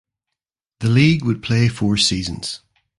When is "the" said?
0.79-0.89